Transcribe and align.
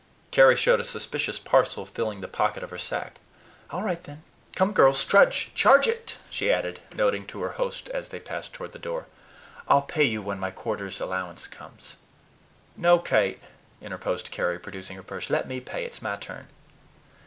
Carry 0.31 0.55
showed 0.55 0.79
a 0.79 0.83
suspicious 0.83 1.37
parcel 1.37 1.85
filling 1.85 2.21
the 2.21 2.27
pocket 2.27 2.63
of 2.63 2.71
her 2.71 2.77
sack. 2.79 3.19
"All 3.69 3.83
right, 3.83 4.03
then. 4.03 4.23
Come, 4.55 4.71
girls, 4.73 5.05
trudge 5.05 5.51
Charge 5.53 5.87
it," 5.87 6.17
she 6.31 6.51
added, 6.51 6.79
nodding 6.95 7.27
to 7.27 7.39
her 7.43 7.49
host 7.51 7.87
as 7.89 8.09
they 8.09 8.19
passed 8.19 8.51
toward 8.51 8.71
the 8.71 8.79
door. 8.79 9.05
"I'll 9.67 9.83
pay 9.83 10.05
you 10.05 10.23
when 10.23 10.39
my 10.39 10.49
quarter's 10.49 10.99
allowance 10.99 11.45
comes." 11.45 11.97
"No, 12.75 12.97
Kate," 12.97 13.41
interposed 13.79 14.31
Carry, 14.31 14.57
producing 14.57 14.97
her 14.97 15.03
purse, 15.03 15.29
"let 15.29 15.47
me 15.47 15.59
pay; 15.61 15.85
it's 15.85 16.01
my 16.01 16.15
turn." 16.15 16.47